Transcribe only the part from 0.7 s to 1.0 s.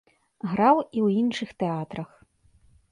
і